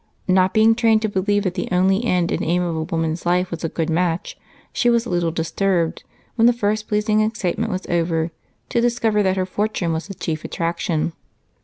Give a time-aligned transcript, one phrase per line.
[0.27, 3.51] Not being trained to believe that the only end and aim of a woman's life
[3.51, 4.35] was a good match,
[4.73, 8.31] she was a little disturbed, when the first pleasing excitement was over,
[8.69, 11.13] to discover that her fortune was her chief attraction.